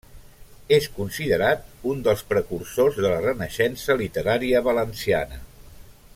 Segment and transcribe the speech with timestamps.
[0.77, 5.39] És considerat un dels precursors de la Renaixença literària valenciana.